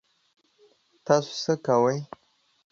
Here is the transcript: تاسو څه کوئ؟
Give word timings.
تاسو 1.05 1.31
څه 1.43 1.53
کوئ؟ 1.65 1.97